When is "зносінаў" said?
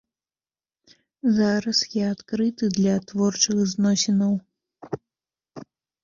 3.73-4.33